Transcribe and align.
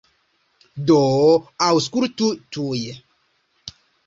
Do, 0.91 0.95
aŭskultu 1.67 2.31
tuj! 2.57 2.83